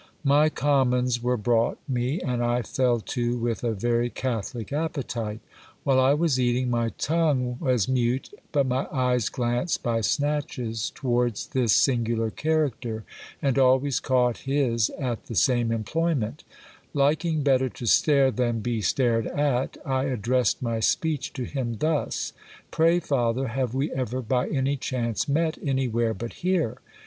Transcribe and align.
My 0.23 0.49
commons 0.49 1.21
were 1.21 1.37
brought 1.37 1.77
me, 1.87 2.19
and 2.21 2.43
I 2.43 2.63
fell 2.63 3.01
to 3.01 3.37
with 3.37 3.63
a 3.63 3.73
very 3.75 4.09
catholic 4.09 4.73
appetite. 4.73 5.41
While 5.83 5.99
I 5.99 6.15
was 6.15 6.39
eating, 6.39 6.71
my 6.71 6.89
tongue 6.97 7.57
was 7.59 7.87
mute, 7.87 8.31
but 8.51 8.65
my 8.65 8.87
eyes 8.91 9.29
glanced 9.29 9.83
by 9.83 10.01
snatches 10.01 10.89
towards 10.89 11.45
this 11.49 11.73
singular 11.75 12.31
character, 12.31 13.03
and 13.43 13.59
always 13.59 13.99
caught 13.99 14.37
his 14.49 14.89
at 14.97 15.25
the 15.27 15.35
same 15.35 15.71
employment 15.71 16.45
Liking 16.95 17.43
better 17.43 17.69
to 17.69 17.85
stare 17.85 18.31
than 18.31 18.59
be 18.59 18.81
stared 18.81 19.27
at 19.27 19.77
I 19.85 20.05
addressed 20.05 20.63
my 20.63 20.79
speech 20.79 21.31
to 21.33 21.43
him 21.43 21.75
thus: 21.77 22.33
Pray, 22.71 22.99
father, 22.99 23.49
have 23.49 23.75
we 23.75 23.91
ever 23.91 24.23
by 24.23 24.47
any 24.49 24.77
chance 24.77 25.27
met 25.29 25.59
anywhere 25.63 26.15
but 26.15 26.33
here 26.41 26.77